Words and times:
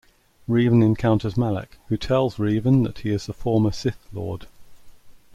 Revan 0.49 0.83
encounters 0.83 1.37
Malak, 1.37 1.77
who 1.89 1.95
tells 1.95 2.37
Revan 2.37 2.83
that 2.87 3.01
he 3.01 3.11
is 3.11 3.27
the 3.27 3.33
former 3.33 3.71
Sith 3.71 4.07
lord. 4.11 4.47